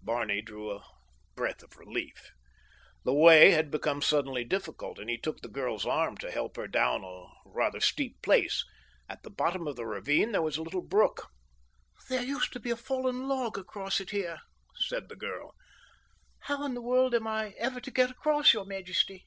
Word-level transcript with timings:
Barney 0.00 0.40
drew 0.40 0.74
a 0.74 0.82
breath 1.34 1.62
of 1.62 1.76
relief. 1.76 2.32
The 3.04 3.12
way 3.12 3.50
had 3.50 3.70
become 3.70 4.00
suddenly 4.00 4.42
difficult 4.42 4.98
and 4.98 5.10
he 5.10 5.18
took 5.18 5.42
the 5.42 5.46
girl's 5.48 5.84
arm 5.84 6.16
to 6.20 6.30
help 6.30 6.56
her 6.56 6.66
down 6.66 7.04
a 7.04 7.26
rather 7.44 7.80
steep 7.80 8.22
place. 8.22 8.64
At 9.10 9.22
the 9.24 9.28
bottom 9.30 9.66
of 9.66 9.76
the 9.76 9.84
ravine 9.84 10.32
there 10.32 10.40
was 10.40 10.56
a 10.56 10.62
little 10.62 10.80
brook. 10.80 11.28
"There 12.08 12.24
used 12.24 12.54
to 12.54 12.60
be 12.60 12.70
a 12.70 12.76
fallen 12.78 13.28
log 13.28 13.58
across 13.58 14.00
it 14.00 14.08
here," 14.08 14.38
said 14.74 15.10
the 15.10 15.16
girl. 15.16 15.54
"How 16.38 16.64
in 16.64 16.72
the 16.72 16.80
world 16.80 17.14
am 17.14 17.26
I 17.26 17.50
ever 17.58 17.78
to 17.80 17.90
get 17.90 18.10
across, 18.10 18.54
your 18.54 18.64
majesty?" 18.64 19.26